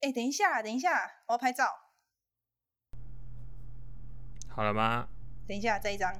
[0.00, 0.90] 哎，等一下，等一下，
[1.26, 1.66] 我要拍照。
[4.48, 5.08] 好了吗？
[5.46, 6.14] 等一下，这一张。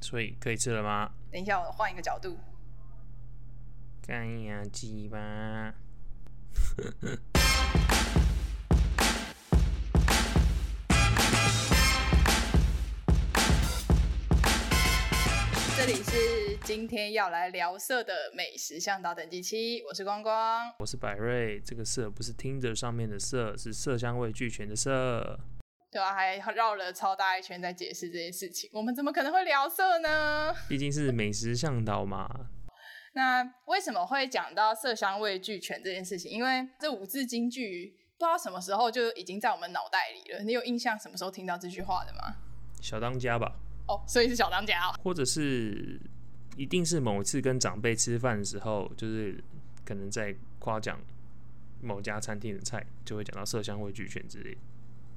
[0.00, 1.12] 所以可以吃了吗？
[1.30, 2.36] 等一下，我换一个角度。
[4.02, 5.72] 干呀鸡巴！
[15.86, 21.60] 这里是今天要来聊色的美食向导等级七，我是光光，我是百瑞。
[21.60, 25.38] 这个色不是听着上面的色，是色香味俱全的色。
[25.92, 28.70] 对啊，还绕了超大一圈在解释这件事情。
[28.72, 30.54] 我们怎么可能会聊色呢？
[30.70, 32.30] 毕竟是美食向导嘛。
[33.12, 36.30] 那为什么会讲到色香味俱全这件事情？
[36.30, 40.42] 因为这五字金句不知道什么时候就已经在我们脑袋里了。
[40.44, 42.36] 你有印象什么时候听到这句话的吗？
[42.80, 43.56] 小当家吧。
[43.86, 46.00] 哦，所以是小当家哦，或者是
[46.56, 49.42] 一定是某一次跟长辈吃饭的时候，就是
[49.84, 50.98] 可能在夸奖
[51.82, 54.56] 某家餐厅的菜，就会讲到色香味俱全之类。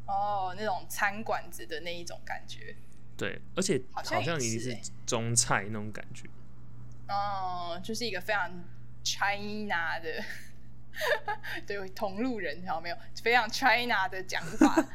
[0.05, 2.75] 哦，那种餐馆子的那一种感觉。
[3.15, 6.27] 对，而且好像你是中菜那种感觉。
[7.07, 8.51] 哦，就是一个非常
[9.03, 10.21] China 的，
[11.65, 12.97] 对同路人，好没有？
[13.23, 14.85] 非常 China 的讲法。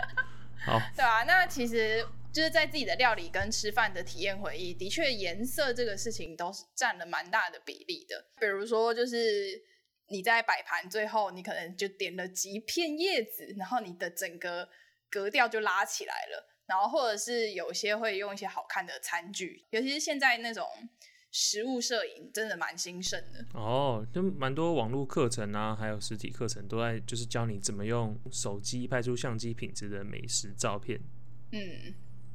[0.66, 2.04] 好，对啊，那其实。
[2.32, 8.24] 就是在自己的料理跟吃饭的体验回忆，的确颜色这个事情都是占了蛮大的比例的。
[8.38, 9.60] 比如说，就是
[10.08, 14.68] 你在摆盘最后，你可能就点了几片叶子，然后你的整个
[15.10, 16.46] 格调就拉起来了。
[16.66, 20.64] 然后或者是有些会用一些好看的餐具，尤其是现在那种
[21.32, 23.44] 食物摄影，真的蛮兴盛的。
[23.54, 31.00] 哦，就蛮多网络课程啊，还有实体课程都在就是教你怎么用手机拍出相机品质的美食照片。
[31.50, 31.92] 嗯。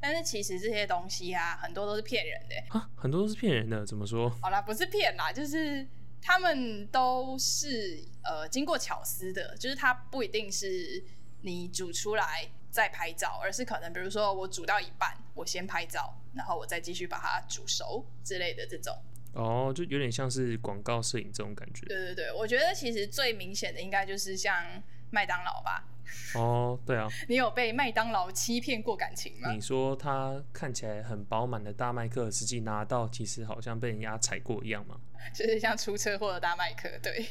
[0.07, 3.83] 但是其实这些东西啊，很多都是骗人的啊，很多都是骗人的。
[3.83, 4.29] 怎么说？
[4.39, 5.83] 好啦，不是骗啦，就是
[6.21, 11.03] 他们都是呃经过巧思的，就是它不一定是
[11.41, 18.95] 你煮出来再拍照，而是可能比如说我煮到一半，我先拍照，然后我再继续把它煮熟之类的这种。
[19.33, 21.87] 哦，就有点像是广告摄影这种感觉。
[21.87, 25.87] 对对对，我觉得其实最明显的应该就是像麦当劳吧。
[26.35, 29.51] 哦，对啊，你有被麦当劳欺骗过感情吗？
[29.51, 34.99] 你说他看起来很饱满的大麦克，实际拿到其实好像被人家踩过一样吗？
[35.33, 37.25] 就是像出车祸的大麦克，对。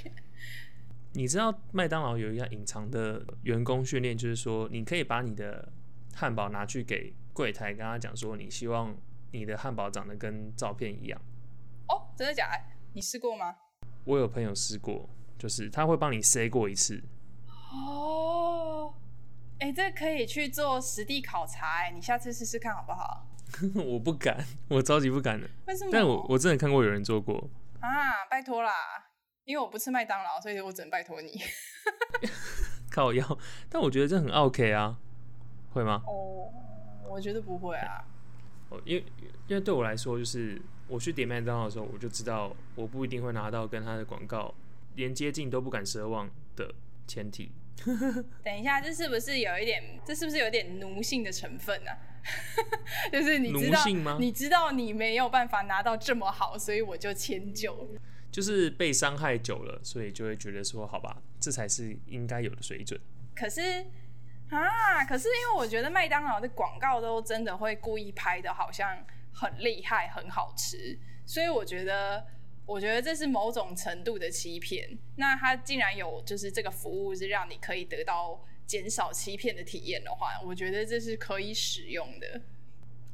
[1.16, 5.72] 你知道麦当劳有一样隐藏的员工训练，就是说你可以把你的
[6.12, 8.92] 汉堡拿去给柜台，跟他讲说你希望
[9.30, 11.20] 你的汉堡长得跟照片一样。
[11.88, 12.64] 哦，真的假的？
[12.94, 13.54] 你试过吗？
[14.04, 15.08] 我有朋友试过，
[15.38, 17.00] 就是他会帮你塞过一次。
[17.70, 18.43] 哦，
[19.60, 23.26] 哎，这可以去做实地考察，哎，你下次试试看好不好？
[23.86, 25.48] 我不敢，我着急不敢的。
[25.66, 25.90] 为什么？
[25.92, 27.48] 但我我真的看过有人做过
[27.80, 28.72] 啊，拜托啦，
[29.44, 31.40] 因为我不吃麦当劳，所以我只能拜托你。
[32.90, 33.38] 靠药，
[33.68, 34.98] 但我觉得这很 OK 啊，
[35.72, 36.02] 会吗？
[36.06, 36.50] 哦，
[37.08, 38.04] 我觉得不会啊。
[38.70, 39.04] 哦，因为
[39.46, 44.52] 因为对我来说，就是我去点麦当劳的时候，我就知道我不一定会拿到跟他的广告
[44.96, 46.74] 连接近都不敢奢望的
[47.06, 47.52] 前提。
[48.42, 49.82] 等一下，这是不是有一点？
[50.04, 51.90] 这是不是有点奴性的成分呢？
[53.12, 57.88] 就是你知道，你知道你没有办法拿到这么好，所以我就迁就。
[58.30, 62.98] 就是被伤害久了，所以就会觉得说，好吧，这才是应该有的水准。
[63.34, 63.84] 可是
[64.50, 72.26] 啊，可是因为我觉得麦当劳的广告都真的会故意拍的，好像很厉害、很好吃，所以我觉得。
[72.66, 74.98] 我觉得这是某种程度的欺骗。
[75.16, 82.40] 那它竟然有就是这个服务是让你可以得到减少欺骗的体验的话，我觉得这是可以使用的。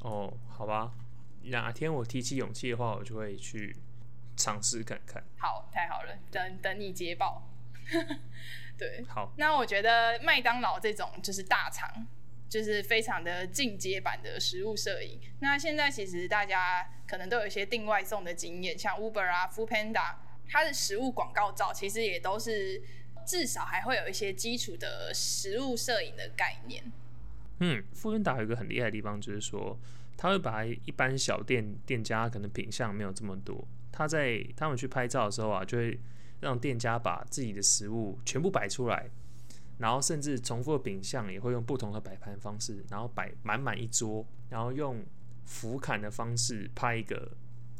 [0.01, 0.93] 哦，好吧，
[1.45, 3.77] 哪天我提起勇气的话，我就会去
[4.37, 5.23] 尝试看看。
[5.37, 7.43] 好，太好了，等等你捷报。
[8.79, 9.33] 对，好。
[9.37, 12.07] 那我觉得麦当劳这种就是大厂。
[12.51, 15.19] 就是非常的进阶版的食物摄影。
[15.39, 20.17] 那现在其实大家可能都有一些订外送的经验，像 Uber 啊、Food Panda，
[20.49, 22.83] 它的食物广告照其实也都是
[23.25, 26.93] 至少还会有一些基础的食物摄影的概念。
[27.61, 29.79] 嗯，Food Panda 有一个很厉害的地方，就是说
[30.17, 36.01] 他会把一般小店店家可能品相没有这么多，他在他们去拍照的时候啊，就会
[36.41, 39.09] 让店家把自己的食物全部摆出来。
[39.81, 45.03] 然后甚至重复的饼相也会用不同的摆盘方式，然后摆满满一桌，然后用
[45.47, 47.33] 俯瞰的方式拍一个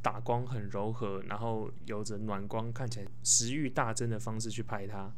[0.03, 5.15] 打光很柔和，然后有着暖光，看起来食欲大增的方式去拍它。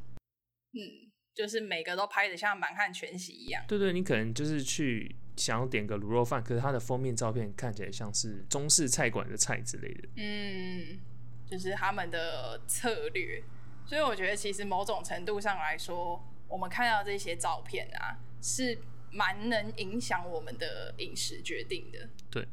[0.72, 3.62] 嗯，就是每个都拍的像满汉全席一样。
[3.68, 10.08] 对对，你可能就是去想要点个卤肉饭，可是它的封面照片看起来像是中式菜馆的菜之类的。
[10.16, 10.98] 嗯，
[11.46, 13.40] 就是他们的策略。
[13.84, 18.78] 所以我觉得其实某种程度上来说，我们看到这些照片啊，是
[19.10, 22.10] 蛮能影响我们的饮食决定的。
[22.30, 22.46] 对，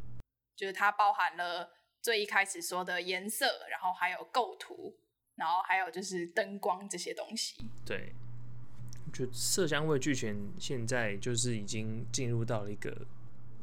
[0.55, 1.69] 就是它包含了
[2.01, 4.97] 最一开始说的颜色，然后还有构图，
[5.35, 7.57] 然后还有就是灯光这些东西。
[7.85, 8.13] 对，
[9.05, 13.05] 我觉得色香味俱全，现在就是已经进入到了一个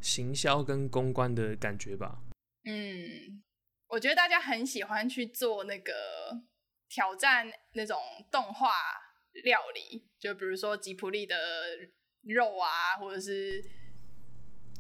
[0.03, 2.19] 行销跟公关的感觉吧。
[2.65, 3.43] 嗯，
[3.89, 6.43] 我觉得大家很喜欢去做那个
[6.91, 7.99] 挑战那种
[8.31, 8.71] 动画
[9.45, 11.37] 料理，就比如说吉普力的
[12.23, 13.65] 肉啊，或者是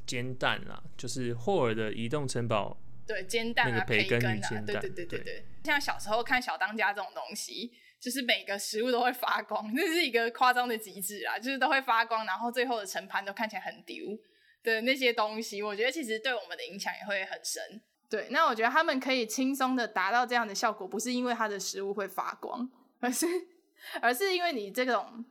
[0.06, 5.46] 煎蛋啊，就是霍尔的移动城堡，对煎蛋啊、那个培根根啊，与煎蛋对对对对对对。
[5.64, 14.16] 像小时候看小当家这种东西，就是每个食物都会发光，这是一个夸张的极致啊，就是都会发光，然后最后的盛盘都看起来很丢
[14.62, 17.80] 的那些东西，我觉得其实对我们的影响也会很深。
[18.08, 22.70] 对，那我觉得他们可以轻松的达到这样的效果，不是因为它的食物会发光，
[23.00, 23.26] 而是
[24.00, 25.24] 而是因为你这种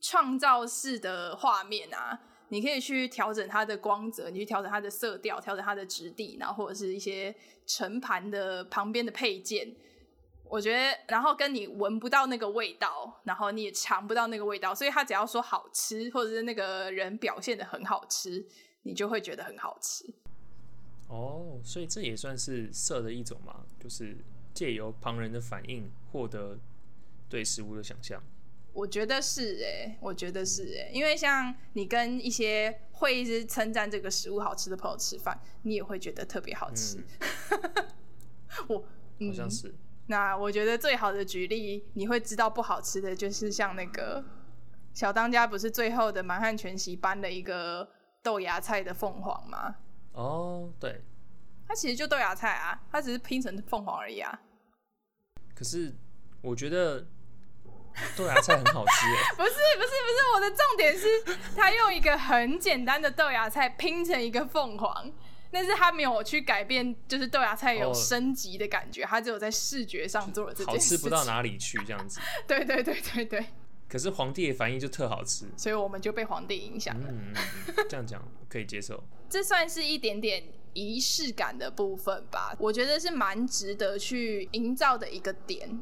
[0.00, 2.18] 创造式的画面啊，
[2.48, 7.34] 你可以去调整它的光泽，你去调整它的色调，调整它的质地，然后或者是一些
[7.66, 9.74] 盛盘的旁边的配件。
[10.44, 18.46] 我觉得，然后跟你闻不到那个味道，然后你也尝不到那个味道，所以他只要说好吃，或者是那个人表现的很好吃，
[18.82, 20.04] 你就会觉得很好吃。
[21.08, 24.14] 哦，所以这也算是色的一种嘛，就是
[24.52, 26.58] 借由旁人的反应获得
[27.32, 28.22] 对食物的想象。
[28.74, 37.02] 我觉得是哎、我觉得是哎、因为像你跟一些会一直称赞这个食物好吃的朋友吃饭，你也会觉得特别好吃。
[37.50, 37.84] 嗯，
[38.68, 38.84] 我
[39.18, 39.74] 嗯好像是。
[40.08, 44.22] 那我觉得最好的举例，你会知道不好吃的，就是像那个
[44.92, 47.88] 小当家不是最后的满汉全席搬了一个
[48.22, 49.76] 豆芽菜的凤凰吗？
[50.12, 51.00] 哦，对。
[51.66, 54.42] 它其实就豆芽菜啊，它只是拼成凤凰而已啊。
[55.54, 55.94] 可是
[56.42, 57.06] 我觉得
[58.16, 59.16] 豆芽菜很好吃 耶。
[59.36, 61.06] 不是不是不是，我的重点是
[61.56, 65.12] 他用一个很简单的豆芽菜拼成一个凤凰，
[65.50, 70.98] 但是他没有去改变，就是豆芽菜有哦升级的感觉，他只有在视觉上做了这好件事情。
[70.98, 72.20] 吃不到哪里去这样子。
[72.46, 73.46] 对对对对对，
[73.88, 75.46] 可是皇帝的反应就特好吃。
[75.56, 77.06] 所以我们就被皇帝影响了。
[77.08, 77.34] 嗯
[77.88, 79.02] 这样讲可以接受。
[79.28, 85.80] 这算是一点点仪式感的部分吧，我觉得是蛮值得去营造的一个点。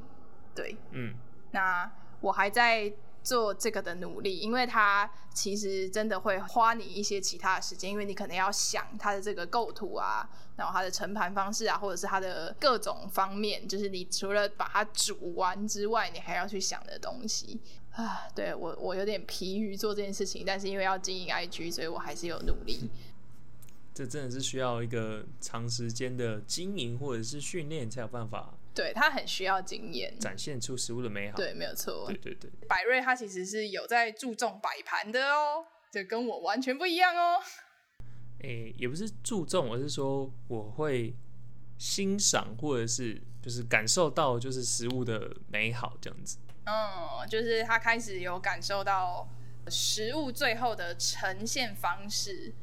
[0.55, 1.15] 对，嗯，
[1.53, 2.93] 那我还在
[3.23, 10.27] 做这个的努力，因为它其实真的会花你一些其他的时间，因为你可能要想它的这个构图啊，
[10.57, 17.61] 然后它的盛盘方式啊，或者是它的各种方面，就是你除了把它煮完之外，你还要去想的东西
[17.93, 18.23] 啊。
[18.35, 22.89] 对我，我有点疲于做这件事情，但是因为要经营 IG，所以我还是有努力。
[23.93, 30.17] 这真的是需要一个长时间的经营或者是训练才有办法对，他很需要经验。
[30.19, 31.37] 展现出食物的美好。
[31.37, 32.07] 对，没有错。
[32.07, 37.41] 对对对，百瑞他其实是有在注重摆盘的哦，这跟我完全不一样哦。
[38.43, 41.15] 诶、也不是注重，而是说我会
[41.79, 46.39] 欣赏或者是就是感受到就是食物的美好这样子。
[46.65, 49.29] 嗯，就是他开始有感受到
[49.69, 52.55] 食物最后的呈现方式，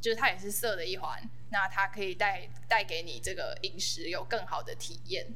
[0.00, 1.18] 就是它也是色的一环，
[1.50, 5.26] 那它可以带带给你这个饮食有更好的体验。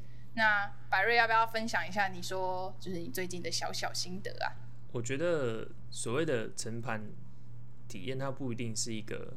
[0.41, 2.09] 那百瑞要不要分享一下？
[2.09, 4.57] 你说就是你最近的小小心得啊？
[4.91, 7.13] 我觉得所谓的盛盘
[7.87, 9.35] 体验，它不一定是一个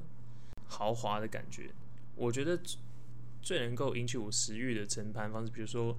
[0.66, 1.72] 豪华的感觉。
[2.16, 2.58] 我觉得
[3.42, 5.98] 最能够引起我食欲的盛盘方式，比如说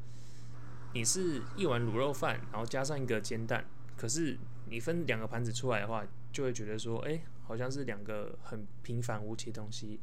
[0.94, 3.62] 你是一碗卤肉饭，然后加上一个煎蛋，
[3.98, 4.38] 可是
[4.70, 10.00] 你分两个盘子出来的话，就会觉得说，哎、好像是两个很平凡无奇的东西。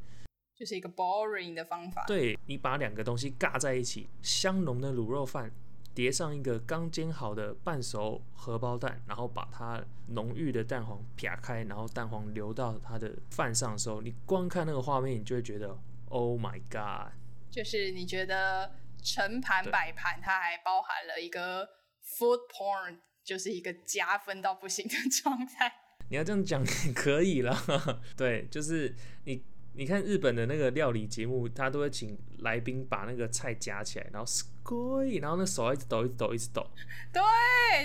[0.61, 2.03] 就是一个 boring 的方法。
[2.05, 5.51] 对你把两个东西尬在一起，香浓的卤肉饭
[5.91, 15.75] 叠上一个刚煎好的半熟荷包蛋，然后把它浓郁的蛋黄撇开，然后蛋黄流到它的饭上的时候，你光看那个画面，你就会觉得
[16.09, 17.11] Oh my God！
[17.49, 21.67] 就是你觉得成盘对摆盘，它还包含了一个
[22.05, 25.73] food porn，就是一个加分到不行的状态。
[26.11, 27.57] 你要这样讲也 可以啦，
[28.15, 29.41] 对，就是你
[29.73, 36.67] 你看日本的那个料理节目，他都会请来宾把那个菜夹起来，然后 squeeze，然后那手一直抖，一直抖，一直抖。
[37.13, 37.21] 对，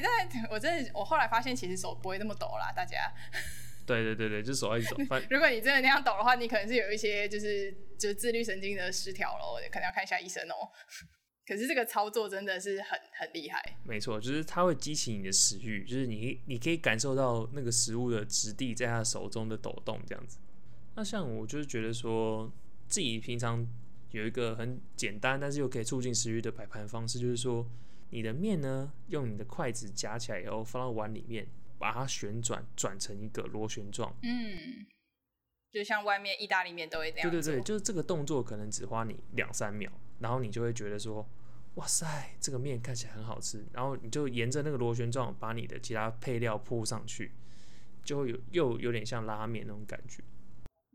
[0.02, 3.12] 但我真的，我后来发现其实手不会那么抖啦，大家。
[3.86, 10.68] 对对对对，就手一直抖，反 如果你真的那样抖的话，你可能是有一些就是就是自律神经的失调咯，可能要看一下医生哦。
[11.46, 20.38] 可是这个操作真的是很很厉害，没错，就是它会激起你的食欲，就是你你可以感受到那个食物的质地在他手中的抖动这样子。
[20.96, 22.50] 那像我就是觉得说
[22.88, 23.66] 自己平常
[24.12, 27.66] 有一个很简单，但是又可以促进食欲的摆盘方式，就是说
[28.10, 31.46] 你的面呢，用你的筷子夹起来以后放到碗里面，
[31.78, 34.16] 把它旋转转成一个螺旋状。
[34.22, 34.86] 嗯，
[35.70, 37.30] 就像外面意大利面都会这样。
[37.30, 41.28] 对对对，就是这个动作可能只花你两三秒，然后你就会觉得说，
[41.74, 43.62] 哇塞，这个面看起来很好吃。
[43.74, 47.32] 然后你就沿着那个螺旋状把你的其他配料铺上去，
[48.02, 50.22] 就会有又有点像拉面那种感觉。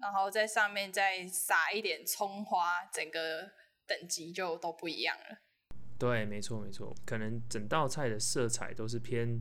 [0.02, 3.52] 然后在上面再撒一点葱花，整个
[3.86, 5.38] 等级就都不一样了。
[6.00, 9.40] 对，没错没错，可能整道菜的色彩都是偏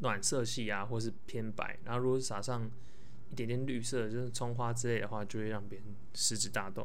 [0.00, 1.78] 暖色系啊，或是偏白。
[1.84, 2.68] 然后如果撒上
[3.30, 6.84] 一点点绿色，就是葱花之类的话，就会让别人食指大动。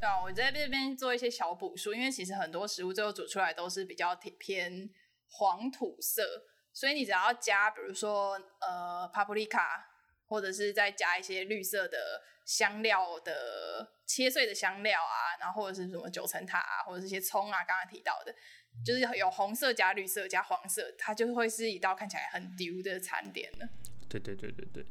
[0.00, 4.88] 对啊，我在这边做一些小补数，因为其实很多食物最后煮出来都是比较偏
[5.28, 6.22] 黄土色，
[6.72, 9.92] 所以你只要加，比如说呃，paprika。
[10.34, 18.34] 或者是再加一些绿色的香料的切碎的香料啊，然后或者是什么九层塔啊，或者是一些葱啊，刚刚提到的，
[18.84, 23.68] 就是有红色加绿色加黄色，它就会是一道看起来很丢的餐点了。
[24.10, 24.84] 对对对对对。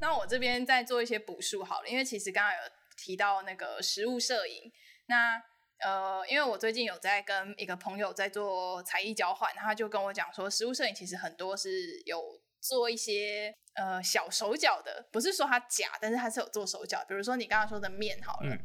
[0.00, 2.58] 那我这边再做一些补数好了，因为其实刚刚有
[2.96, 4.72] 提到那个食物摄影，
[5.06, 5.40] 那
[5.78, 13.54] 呃，因为我最近有在跟一个朋友在做才艺交换，他就跟我讲说，食物摄影其实很多是有做一些。
[13.74, 17.04] 呃，小手脚的，不是说它假，但是它是有做手脚。
[17.08, 18.56] 比如说你刚刚说的面好了，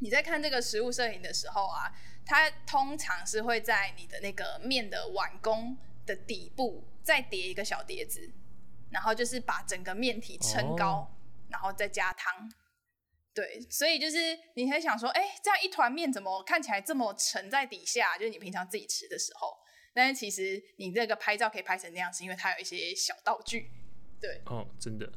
[0.00, 1.92] 你在看这个食物摄影的时候啊，
[2.24, 8.32] 它通常是会在你的那个面的碗弓的底部再叠一个小碟子，
[8.90, 11.14] 然后就是把整个面体撑高，
[11.50, 12.50] 然后再加汤。
[13.34, 18.16] 对，所以就是你会想说，哎，这样一团面怎么看起来这么沉在底下？
[18.16, 19.58] 就是你平常自己吃的时候，
[19.92, 23.70] 但是其实你这个拍照可以拍成那样，是因为它有一些小道具。
[24.22, 25.12] 对哦，真的。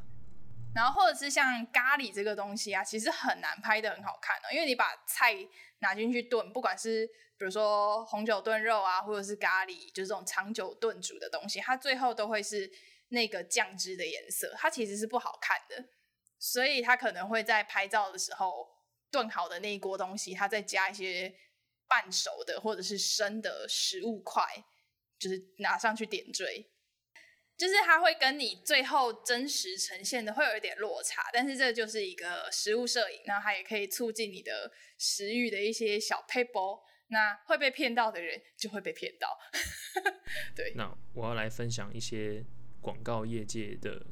[0.74, 5.34] 然后或者是像咖喱这个东西啊，其实很难拍的很好看哦，因为你把菜
[5.80, 7.08] 拿进去炖，不管是
[7.38, 12.70] 比如说红酒炖肉啊，或者是咖喱，就是这种长久炖煮的东西，它最后都会是
[13.10, 15.86] 那个酱汁的颜色，它其实是不好看的。
[16.38, 18.68] 所以它可能会在拍照的时候
[19.10, 21.34] 炖好的那一锅东西，它再加一些
[21.88, 24.44] 半熟的或者是生的食物块，
[25.18, 26.70] 就是拿上去点缀。
[27.58, 36.82] 就是它会跟你最后真实呈现的会有一点落差，但是这就是一个食物摄影，那它也可以促进你的食欲的一些小 paper。
[37.10, 39.38] 那会被骗到的人就会被骗到。
[40.56, 40.74] 对。
[40.76, 42.44] 那我要来分享一些
[42.82, 44.04] 广告业界的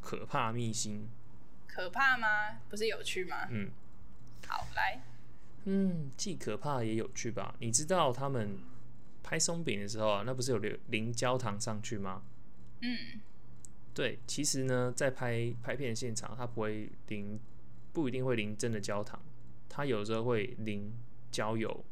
[0.00, 1.06] 可怕秘辛。
[1.66, 2.62] 可怕吗？
[2.70, 3.46] 不是有趣吗？
[3.50, 3.70] 嗯。
[4.46, 4.98] 好，来。
[5.66, 7.54] 嗯，既可怕也有趣吧？
[7.60, 8.58] 你知道他们
[9.22, 12.22] 拍松饼的时候啊，那不是有淋淋焦糖上去吗？
[12.80, 13.20] 嗯，
[13.92, 17.38] 对，其实呢，在拍拍片现场，它不会淋，
[17.92, 19.20] 不一定会淋真的焦糖，
[19.68, 20.92] 它有时候会淋
[21.32, 21.84] 焦油，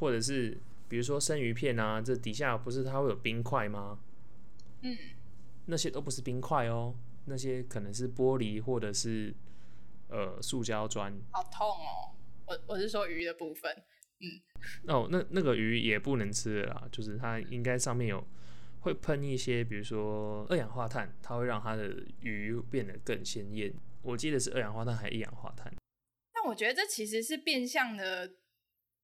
[0.00, 0.58] 或者是
[0.88, 4.00] 比如说生鱼片啊，这底下不是它会有冰块吗？
[4.82, 4.96] 嗯，
[5.66, 6.94] 那些都不是冰块哦，
[7.26, 9.32] 那些可能是玻璃或者是
[10.08, 11.16] 呃塑胶砖。
[11.30, 12.10] 好痛哦！
[12.46, 13.72] 我我是说鱼的部分，
[14.18, 14.40] 嗯，
[14.88, 18.26] 哦，那那个鱼也不能吃的啦，就是它应该上面有。
[18.80, 21.88] 会喷一些，比如说二氧化碳，它会让它的
[22.20, 23.72] 鱼变得更鲜艳。
[24.02, 25.72] 我记得是二氧化碳还是一氧化碳？
[26.32, 28.30] 但我觉得这其实是变相的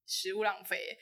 [0.07, 0.99] 食物浪费。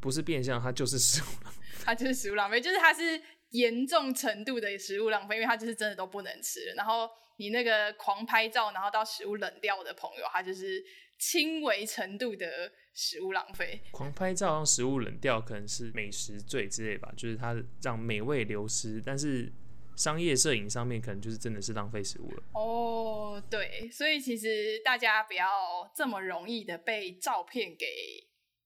[0.00, 1.60] 不是变相，它就是食物浪费。
[1.84, 3.20] 它就是食物浪费，就是它是
[3.50, 6.72] 严重程度的食物浪费，因为它就是真的都不能吃。
[6.76, 10.82] 然后你那个狂拍照，然后到食物冷掉的朋友，他就是
[11.20, 12.72] 轻微程度的。
[12.92, 19.00] 食物浪费，狂拍照让食物冷掉，可能是美食罪之类吧，就是它让美味流失。
[19.06, 19.50] 但是
[19.96, 22.42] 商业摄影上面可能就是真的是浪费食物了。
[22.52, 25.46] 哦，对，所以其实大家不要
[25.94, 27.86] 这么容易的被照片给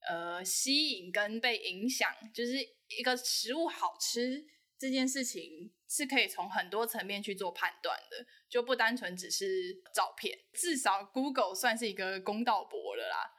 [0.08, 2.54] 呃吸引跟被影响，就是
[2.98, 4.42] 一个食物好吃
[4.78, 10.36] 这件事情是可以从很多层面去做判断的，就不单纯只是照片。
[10.52, 13.30] 至少 Google 算是一个公道博了啦。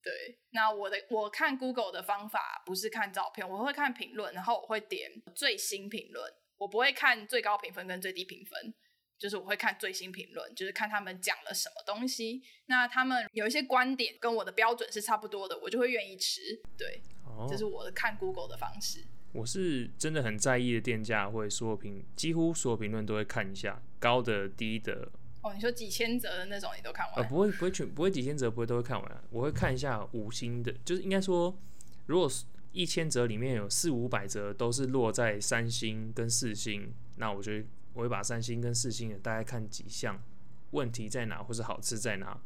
[0.00, 8.72] 对，那我的我看 Google 的方法不是看照片，我会看评论，然后我会点最新评论，我不会看最高评分跟最低评分，
[9.18, 12.42] 就是我会看最新评论，就是看他们讲了什么东西。
[12.66, 16.40] 那他们有一些观点跟我的标准是差不多的，我就会愿意吃。
[16.78, 17.02] 对，
[17.48, 19.04] 这是我的看 Google 的方式。
[19.34, 25.10] 我是真的很在意的店家，会所有评几乎所有评论都会看一下，高的低的。
[25.42, 27.16] 哦，你说几千折的那种你都看完？
[27.16, 29.24] 呃，不会，不会全，不会几千折不会都会看完。
[29.30, 31.58] 我会看一下五星的，就是应该说，
[32.06, 32.30] 如果
[32.70, 40.22] 一千折里面有四五百折都是落在三星跟四星，那我觉得我会把三星跟四星的大概看几项，
[40.70, 42.40] 问题在哪或是好吃在哪。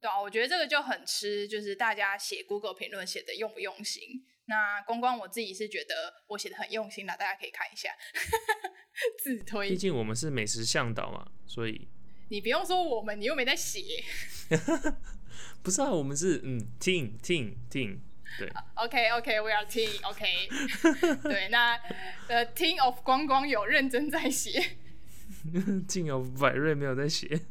[0.00, 4.24] 对啊，我觉得这个就很吃，就是大家写 Google 评论写的用不用心。
[4.46, 7.90] 那光光我自己是觉得我写的很用心的，大家可以看一下。
[9.22, 11.88] 自推，毕竟我们是美食向导嘛，所以
[12.28, 13.80] 你不用说我们，你又没在写。
[15.62, 17.98] 不是啊，我们是嗯，team team team，
[18.38, 18.48] 对。
[18.76, 20.06] OK OK，we are team。
[20.08, 21.74] OK，对，那
[22.28, 24.76] 呃，team of 光光有认真在写。
[25.88, 27.46] 竟有百瑞没有在写。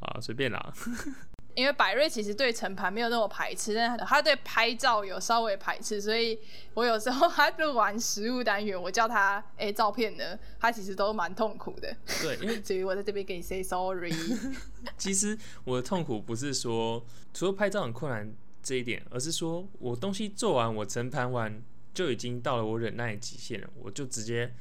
[0.00, 0.74] 啊，随便啦。
[1.58, 6.38] 因为百瑞其实对晨盘没有那么排斥，但是他对拍照有稍微排斥，所以
[6.72, 11.92] 我有时候 他录完实物单元，我叫他哎、欸、照片呢，他其实都蛮痛苦的。
[12.22, 14.12] 对，因为所以我在这边跟你 say sorry。
[14.96, 21.60] 其实我的痛苦不是说除了拍照很困难这一点，而是说我东西做完，我晨盘完
[21.92, 24.54] 就已经到了我忍耐的极限了，我就直接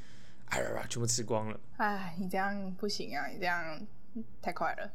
[0.47, 1.59] 哎呀全部吃光了。
[1.77, 3.27] 哎，你这样不行啊！
[3.27, 3.79] 你这样
[4.41, 4.91] 太快了。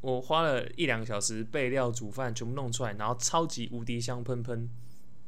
[0.00, 4.70] 我花了一两个小时备料、煮饭，全部弄出来，然后超级无敌香喷喷，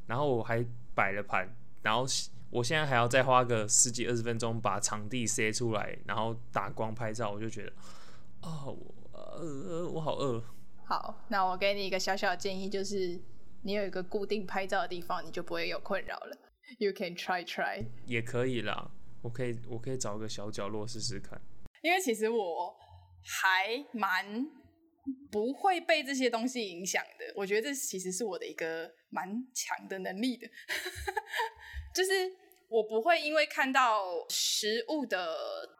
[0.06, 0.64] 然后我还
[0.94, 1.46] 摆了盘，
[1.82, 2.06] 然后
[2.48, 7.72] 我现在还要再花个十几二十分钟把场地塞出来，然后打光拍照，我就觉得，
[8.40, 10.42] 哦，我呃我好饿。
[10.86, 13.20] 好，那我给你一个小小的建议，就是
[13.62, 16.36] 你有一个固定拍照的地方，你就不会有困扰了。
[16.78, 21.38] You can try try，也可以啦，我可以我可以找个小角落试试看。
[21.82, 22.74] 因为其实我
[23.22, 24.61] 还蛮。
[25.32, 30.46] 不会被这些东西影响的，我觉得这其实是我的一个蛮强的能力的，
[31.96, 32.30] 就是
[32.68, 35.34] 我不会因为看到食物的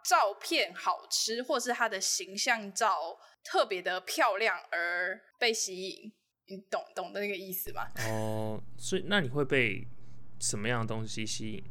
[0.07, 6.11] 照片好吃，或是它的形象照特别的漂亮而被吸引。
[6.47, 7.87] 你懂懂的那个意思吗？
[8.09, 9.87] 哦，所以那你会被
[10.41, 11.65] 什么样的东西吸引？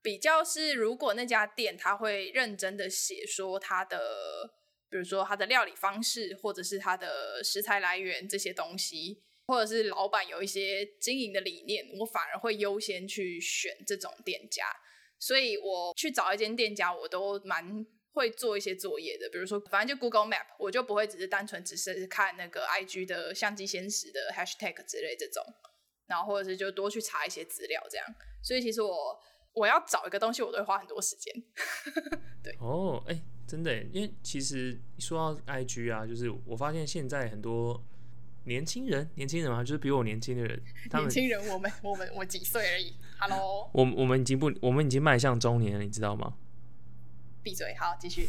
[0.00, 4.54] 比较是如果那家店他会认真的写说他的。
[4.90, 14.64] 比如说它的料理方式，或者是它的食材来源这些东西，或者是老板有一些经营的理念，我反而会优先去选这种店家。
[15.18, 19.28] 所以我去找一间店家，我都蛮会做一些作业的。
[19.28, 25.44] 比如说，反正就 Google Map，我就不会只是单纯只是看那个 IG 的相机先识的 Hashtag 之类这种，
[26.06, 28.06] 然后或者是就多去查一些资料这样。
[28.42, 29.20] 所以其实我
[29.52, 31.34] 我要找一个东西，我都会花很多时间。
[32.42, 37.82] 对，哦，哎、真的，因为其实说到 IG 啊，就是我发现现在很多
[38.44, 46.34] 年轻人，年轻人啊，就是比我年轻的人，他们年轻人，我们我们我几岁而已，Hello，我我们已经不，我们已经迈向中年了，你知道吗？
[47.42, 48.28] 闭嘴，好，继续。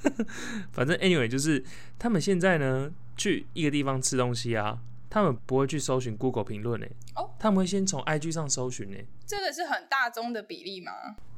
[0.72, 1.62] 反正 anyway，就是
[1.98, 10.92] 他们现在呢，去一个地方吃东西啊，他们不会去搜寻 Google 评论诶，哦，他们会先从 IG 上搜寻诶，这个是很大宗的比例吗？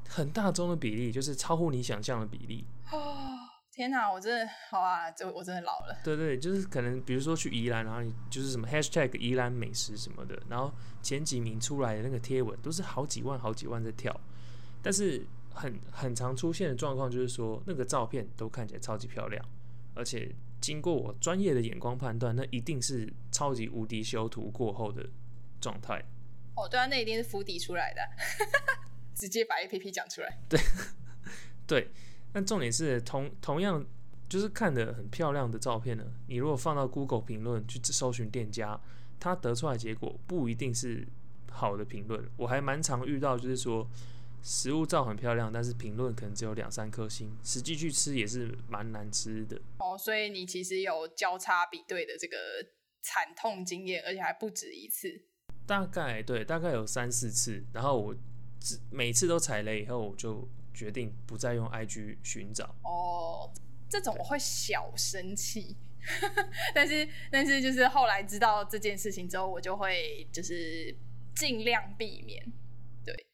[0.09, 2.66] 很大宗的比例，就是超乎你想象的比例。
[2.90, 3.38] 哦，
[3.71, 4.11] 天哪！
[4.11, 6.01] 我真的好啊，就我真的老了。
[6.03, 14.18] 对对，就是可能比如说去宜兰，然后你就是什么 hashtag 宜兰美食什么的，然后前几名出来的那个贴文都是好几万、好几万在跳，
[14.83, 19.44] 但是很很常出现的状况就是说，那个照片都看起来超级漂亮，
[19.94, 25.07] 而且经过我专业的眼光判断，那一定是超级无敌修图过后的
[25.61, 26.03] 状态。
[26.57, 28.01] 哦，对啊，那一定是浮底出来的，
[29.18, 30.38] 直接把 A P P 讲出来。
[30.48, 30.61] 对
[31.66, 31.90] 对。
[32.31, 33.85] 但重点是同同样
[34.28, 38.78] 就是看的很漂亮的照片呢，你如果放到 Google 评论去搜寻店家，
[39.18, 41.09] 它得出来结果不一定是
[41.50, 42.22] 好的评论。
[42.37, 43.88] 我还蛮常遇到，就是说
[44.42, 49.59] 食物照很漂亮，但是评论可能只有两三颗星，实际去吃也是蛮难吃的。
[49.78, 52.37] 哦，所以你其实有交叉比对的这个
[53.00, 55.22] 惨痛经验，而且还不止一次。
[55.66, 58.14] 大概对，大概有三四次，然后我
[58.90, 60.49] 每次都踩雷以后，我就。
[60.75, 63.53] 决定不再用 IG 寻找哦，
[63.90, 65.77] 这种我会小生气，
[66.73, 70.94] 但是但是就是后来知道这件事情之后，我就会就是
[71.35, 72.40] 尽量避免。
[73.05, 73.27] 对，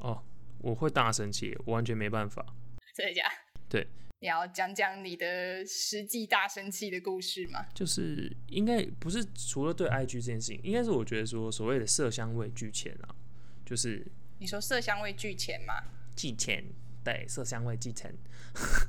[0.00, 0.22] 哦，
[0.58, 2.44] 我会大生气，我完全没办法。
[2.94, 3.22] 真的假？
[3.70, 3.86] 对，
[4.20, 7.64] 你要讲讲你的实际大生气的故事吗？
[7.74, 13.16] 就是应该不是除了对 IG 这件事情，应该是我觉得说所谓的色香味俱全啊，
[13.64, 14.06] 就是
[14.38, 15.74] 你说色香味俱全吗？
[16.14, 16.64] 俱全，
[17.02, 18.14] 对，色香味俱全，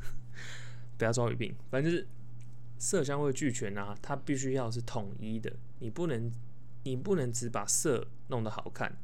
[0.98, 2.08] 不要抓语病，反正就是
[2.78, 6.32] 色香味俱全啊，它必须要是统一的，你不能，
[6.84, 8.98] 你不能只把色弄得好看，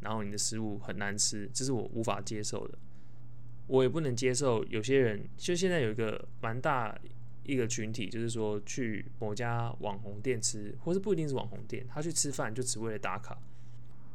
[0.00, 2.78] 然后你的食物很难吃，这是我无法接受的。
[3.66, 6.98] 我也不能接受有些人，就现在有一个蛮大
[7.44, 13.38] 一个群体，就是说去某家网红店吃，或是不一定是网红店，他去吃饭就只为了打卡，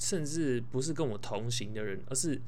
[0.04, 2.42] 甚至不是跟我同行的人，而是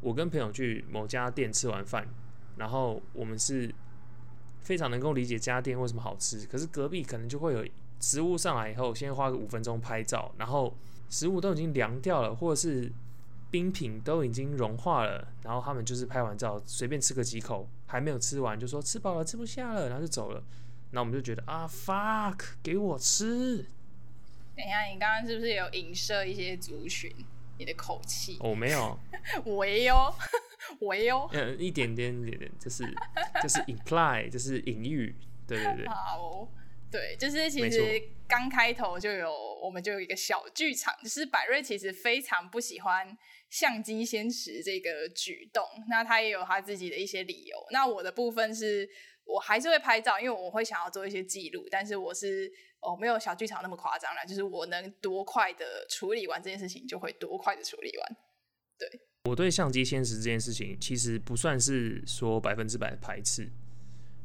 [0.00, 2.08] 我跟朋友去某家店吃完饭，
[2.56, 3.70] 然后我们是
[4.60, 7.62] 非常能够理解这家店为什么好吃，可是隔壁可能就会有
[8.00, 10.74] 食物上来以后，先花个五分钟拍照，然后
[11.10, 12.90] 食物都已经凉掉了，或者是
[13.50, 20.42] 冰品都已经融化了，然后他们就是拍完照随便吃个几口，还没有吃完就说吃饱了吃不下了，然后就走了。
[20.92, 23.66] 那我们就觉得啊，fuck，给我吃。
[24.60, 27.10] 等一下，你刚刚是不是有影射一些族群？
[27.56, 28.36] 你的口气？
[28.40, 28.98] 我没有，
[29.44, 30.14] 我有，
[30.78, 32.84] 我有，呃，一点点，一点点，就是
[33.42, 35.14] 就是 imply，就是隐喻，
[35.48, 35.88] 对对对。
[35.88, 36.46] 好，
[36.90, 43.16] 对，就是其实刚开头就有，我们就有一个小剧场，就是百瑞其实非常不喜欢
[43.48, 47.56] 相机先持这个举动，那他也有他自己的一些理由。
[47.70, 48.86] 那我的部分是。
[49.26, 58.16] 我还是会拍照，因为我会想要做一些记录，但是我是哦没有小剧场那么夸张了，就是我能多快的处理完这件事情，就会多快的处理完。
[58.78, 58.88] 对，
[59.24, 63.50] 我对相机现实这件事情其实不算是说百分之百排斥，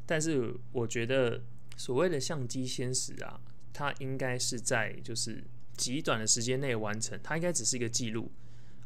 [0.06, 1.42] 但是我觉得
[1.76, 3.40] 所谓的相机先实啊，
[3.72, 5.44] 它应该是在就是
[5.76, 8.30] 极短的时间内完成，它应该只是一个记录，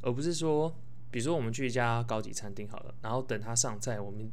[0.02, 0.74] 而不是说，
[1.10, 4.30] 比如说我们去一家高级餐厅好了，然后等它上菜，我们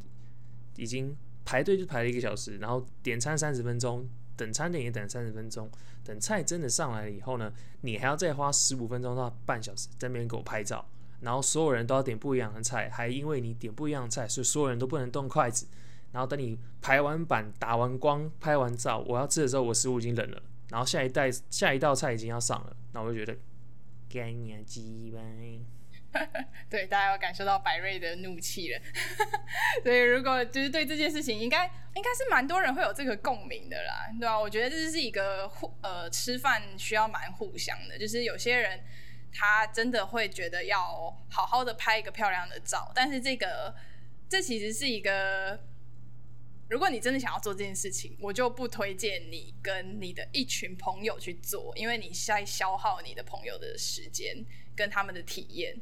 [0.76, 1.16] 已经。
[1.46, 4.06] 排队就排了一个小时，然后点餐三十分钟，
[4.38, 5.70] 等餐点也等三十分钟，
[6.06, 10.86] 等菜真的上来了以后呢，你还要再花十五分钟到半小时在那边给我拍照，
[11.20, 15.68] 然后所有人都要点不一样的菜，还因为你点不一样的菜，所以所有人都不能动筷子，
[16.12, 23.36] 然后等你排完版、打完光、拍完照，我要吃的时候，我食物已经冷了，然后下一代下一道菜已经要上了，那我就觉得
[24.08, 25.20] 干你鸡巴。
[26.70, 28.80] 对，大家有感受到白瑞的怒气了。
[29.84, 34.40] 所以，如果就是对这件事情，应该应该是蛮多人会有这个共鸣的啦，对吧？
[34.40, 38.84] 我觉得这是一个互呃吃饭需要蛮互相的，就是有些人
[39.34, 40.80] 他真的会觉得要
[41.30, 43.74] 好好的拍一个漂亮的照，但是这个
[44.30, 45.60] 这其实是一个，
[46.70, 54.36] 如果你真的想要做这件事情，我就不推荐你跟你的一群朋友去做，因为你在消耗你的朋友的时间
[54.76, 55.80] 跟他们的体验。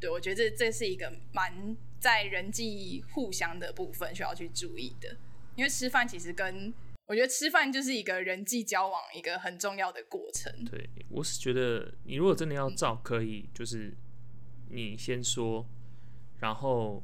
[0.00, 5.16] 对，我觉得这这是一个蛮在人际互相的部分需要去注意的，
[5.54, 6.72] 因为吃饭其实跟
[7.06, 10.50] 我觉得吃饭就是一个人际交往一个很重要的过程。
[10.64, 13.92] 对，我是觉得你如果真的要照，可以就是
[14.70, 15.66] 你先说，
[16.38, 17.02] 然后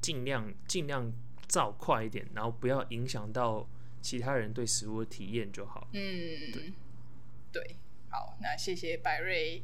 [0.00, 1.10] 尽量尽量
[1.48, 3.66] 照快一点，然后不要影响到
[4.02, 5.88] 其他人对食物的体验就好。
[5.92, 6.72] 嗯，对，
[7.52, 7.76] 对，
[8.10, 9.62] 好，那谢谢百瑞。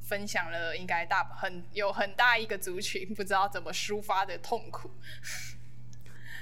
[0.00, 4.90] 分享了应该大很有很大一个族群不知道怎么抒发的痛苦，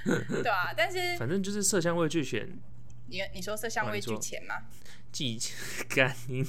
[0.05, 2.57] 对啊， 但是反正就是色香味俱全。
[3.07, 4.55] 你你说色香味俱全吗？
[5.11, 5.37] 俱
[5.89, 6.41] 干你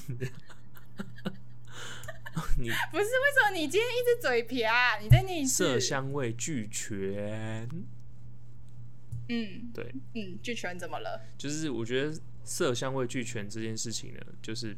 [2.59, 4.99] 你不是为什么你今天一直嘴皮啊？
[4.99, 7.69] 你在那色香味俱全。
[9.29, 11.21] 嗯，对，嗯，俱全怎么了？
[11.39, 14.77] 就是我觉得色香味俱全这件事情呢，就是。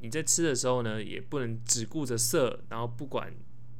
[0.00, 3.34] 你在吃的时候呢，也不能只顾着色，然后不管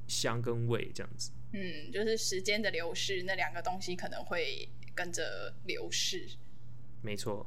[0.06, 1.30] 香跟味这样子。
[1.52, 6.28] 嗯，就是时间的流逝，那两个东西可能会跟着流逝。
[7.02, 7.46] 没错。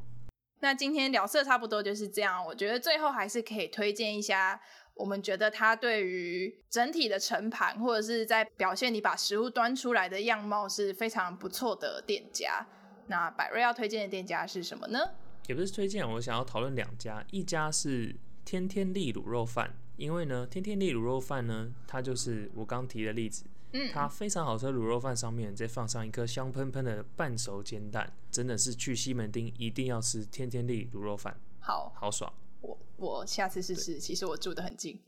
[0.62, 2.44] 那今天聊色差不多就是这样。
[2.46, 4.62] 我觉得最后还是可以推荐一下，
[4.94, 12.66] 我们觉得它对于整体的盛盘或者是在表现你把食物端出来的样貌是非常不错的店家。
[13.08, 15.00] 那百瑞要推荐的店家是什么呢？
[15.48, 18.16] 也不是推荐，我想要讨论两家，一家是。
[18.52, 24.66] 天天利卤肉饭，因为呢，天天利卤肉饭呢，它就是我刚提的例子，嗯，它非常好吃。
[24.66, 31.94] 卤肉饭上面再放上一颗香喷喷的半熟煎蛋，真的是去西门町一定要吃天天利卤肉饭，好。
[31.96, 32.30] 好爽。
[32.60, 35.00] 我我下次试试，其实我住的很近，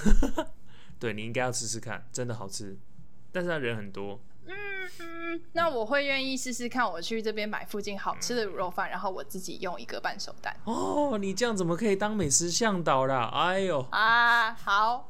[1.00, 2.76] 对你应该要吃吃看，真的好吃，
[3.32, 4.20] 但是它人很多。
[4.46, 10.54] 嗯，那我会愿意试试看，我去这边买附近好吃的卤肉饭，然后我自己用一个半熟蛋。
[10.64, 13.30] 哦，你这样怎么可以当美食向导啦？
[13.32, 15.08] 哎呦啊，好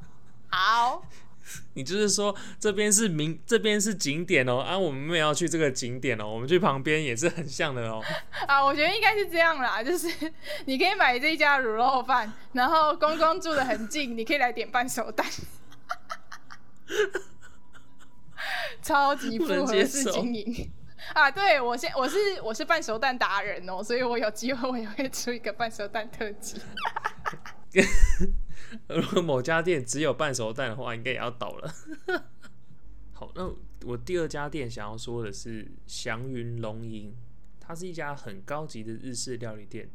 [0.49, 1.03] 好，
[1.75, 8.01] 你就是说这边是名，这边是景点哦，啊，我们没有要去这个景点哦，我们去旁边也是很像的哦。
[8.47, 10.07] 啊，我觉得应该是这样啦，就是
[10.67, 15.27] 你可以买这家卤肉饭，然后公公住的很近，你可以来点半熟蛋。
[18.83, 20.71] 超级不合适经营
[21.13, 21.31] 啊！
[21.31, 26.61] 对我现我是我是半熟蛋达人哦，所以我有机会我也会出一个半熟蛋特辑。
[28.89, 31.75] 如果某家店只有半熟蛋的话，应该也要倒了。
[33.13, 33.51] 好，那
[33.85, 37.15] 我第二家店想要说的是祥云龙吟，
[37.61, 39.89] 它是一家很高级的日式料理店。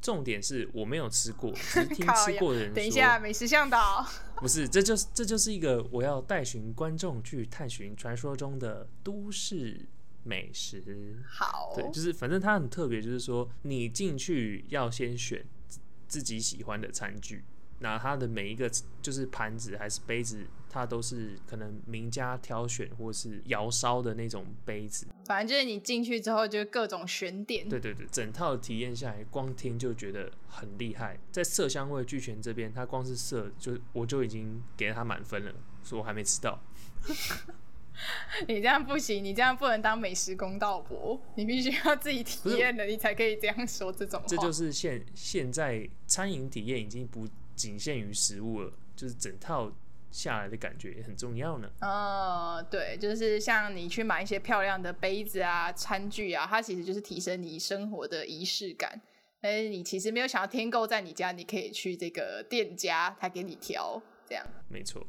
[0.00, 2.74] 重点是我没有吃过， 只是听吃过的人说。
[2.74, 4.06] 等一下，美食向导。
[4.36, 9.86] 不是，这就是这就是一个我要带寻观众去探寻传说中的都市
[10.24, 11.22] 美食。
[11.26, 17.44] 好，对，就是反正它很特别，就是说你进去要先选自自己喜欢的餐具，
[17.78, 18.70] 那它的每一个
[19.02, 25.06] 就是盘子还是杯子，它都是可能名家挑选或是窑烧的那种杯子。
[25.26, 27.68] 反正就是你进去之后就各种选点。
[27.68, 31.18] 对对对，整套体验下来，光听就觉得很厉害。
[31.30, 36.58] 在色香味俱全这边，它光是色就我就已经给了它满分了，所以我还没吃到。
[38.46, 44.26] 你这样不行，你这样不能当美食公道伯，你必须要自己体验了，你才可以这样说这种话。
[44.26, 49.72] 这就是现现在餐饮体验已经不仅限于食物了，就是整套
[50.10, 51.68] 下来的感觉也很重要呢。
[51.80, 59.00] 嗯，对，就是像你去买一些漂亮的杯子啊、餐具啊，它其实就是提升你生活的仪式感。
[59.40, 64.44] 但是，你其实没有想要添购在你家，你可以去这个店家，他给你调，这样。
[64.68, 65.06] 没错。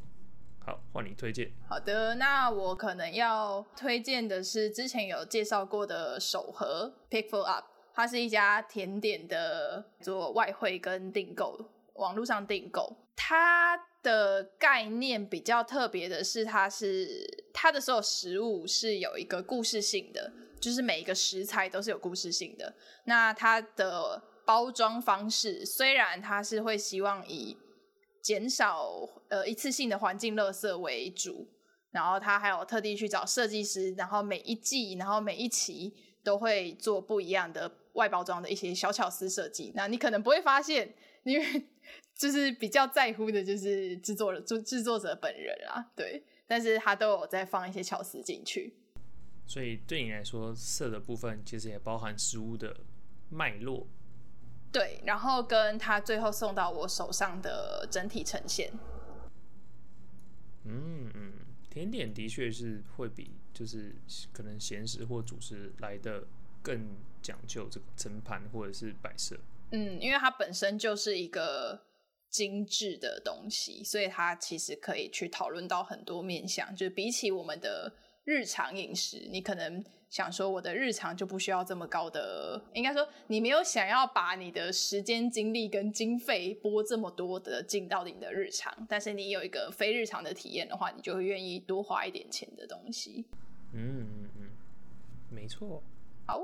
[0.59, 1.49] 好，换你推荐。
[1.67, 11.57] 好的，那我可能要推荐的是之前有介绍过的手盒 Pickful Up，它是一家甜点的做外汇跟订购，
[11.97, 12.95] 网络上订购。
[13.15, 20.31] 它的概念比较特别的是，它是它的所有食物是有一个故事性的，
[20.61, 22.73] 就是每一个食材都是有故事性的。
[23.05, 27.57] 那它的包装方式虽然它是会希望以
[28.21, 28.89] 减少
[29.29, 31.47] 呃一次性的环境垃圾为主，
[31.91, 39.71] 然后他还有特地去找设计师，然后每一季，然后每一期都会做不一样的外包装的一些小巧思设计。
[39.75, 41.65] 那你可能不会发现，因为
[42.17, 48.73] 就是比较在乎的就是制作人制制作者本人啊，对，但是他都有在放一些巧思进去。
[49.45, 52.75] 所以对你来说，色的部分其实也包含食物的
[53.29, 53.87] 脉络。
[54.71, 58.71] 对，然后跟他最后送到我手上的整体呈现。
[60.65, 61.33] 嗯嗯，
[61.69, 63.95] 甜点的确是会比就是
[64.33, 66.27] 可能咸食或主食来的
[66.61, 69.39] 更讲究这个盛盘或者是摆设。
[69.71, 71.81] 嗯，因为它本身就是一个
[72.29, 79.83] 精致的东西，所以它其实可以去讨论到很多面向，就是比起我们的日常饮食，你可能。
[80.09, 93.25] 想说我的日常就不需要这么高的，应该说你没有想要把你的时间、精力跟经费拨这么多的进到你的日常，但是你有一个非日常的体验的话，你就会愿意多花一点钱的东西。
[93.73, 94.49] 嗯嗯嗯，
[95.29, 95.83] 没错。
[96.25, 96.41] 好，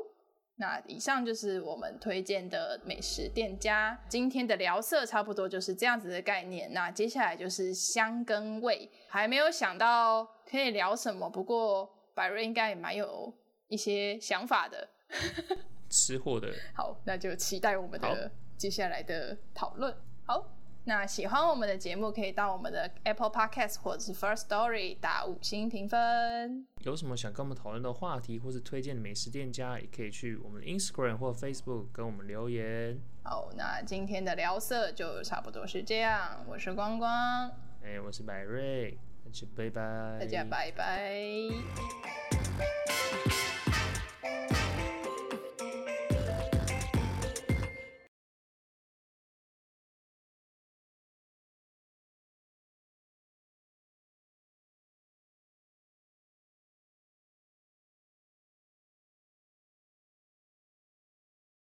[0.63, 3.99] 那以上就是我们推荐的美食店家。
[4.08, 6.71] 今天的聊色差不多就是这样子的概念。
[6.71, 13.34] 那接下来就是香跟味，还没有想到可以聊什么，不过百瑞应该也蛮有。
[13.69, 14.88] 一些想法的
[15.89, 19.91] 吃货的，好，那就期待我们的接下来的讨论。
[20.23, 20.53] 好，
[20.86, 26.67] 那喜欢我们的节目可以到我们的 apple podcast 或者是 first story 打五星评分。
[26.80, 33.00] 有什么想跟我们讨论的话题或是推荐的美食店家也可以去我们的 instagram 或 facebook 跟我们留言。
[33.24, 37.50] 好那今天的聊色就差不多是这样我是光光。
[37.82, 40.17] 哎我是百瑞那就拜拜。
[40.19, 41.48] 大家拜拜。